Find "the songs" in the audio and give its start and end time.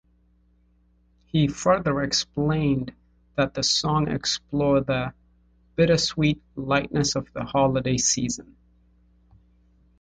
3.53-4.09